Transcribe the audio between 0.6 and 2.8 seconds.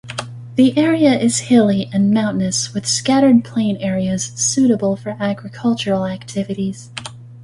area is hilly and mountainous